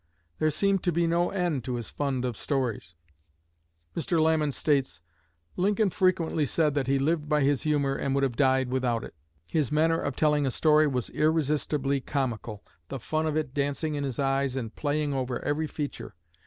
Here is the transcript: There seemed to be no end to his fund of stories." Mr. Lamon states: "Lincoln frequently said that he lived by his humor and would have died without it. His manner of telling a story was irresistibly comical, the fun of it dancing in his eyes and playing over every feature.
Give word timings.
There 0.39 0.49
seemed 0.49 0.81
to 0.85 0.91
be 0.91 1.05
no 1.05 1.29
end 1.29 1.63
to 1.65 1.75
his 1.75 1.91
fund 1.91 2.25
of 2.25 2.35
stories." 2.35 2.95
Mr. 3.95 4.19
Lamon 4.19 4.51
states: 4.51 4.99
"Lincoln 5.55 5.91
frequently 5.91 6.43
said 6.47 6.73
that 6.73 6.87
he 6.87 6.97
lived 6.97 7.29
by 7.29 7.41
his 7.41 7.61
humor 7.61 7.93
and 7.95 8.15
would 8.15 8.23
have 8.23 8.35
died 8.35 8.69
without 8.69 9.03
it. 9.03 9.13
His 9.51 9.71
manner 9.71 9.99
of 10.01 10.15
telling 10.15 10.47
a 10.47 10.49
story 10.49 10.87
was 10.87 11.11
irresistibly 11.11 12.01
comical, 12.01 12.63
the 12.89 12.99
fun 12.99 13.27
of 13.27 13.37
it 13.37 13.53
dancing 13.53 13.93
in 13.93 14.03
his 14.03 14.17
eyes 14.17 14.55
and 14.55 14.75
playing 14.75 15.13
over 15.13 15.39
every 15.45 15.67
feature. 15.67 16.15